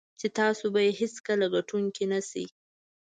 [0.19, 2.45] چې تاسو به یې هېڅکله ګټونکی نه شئ.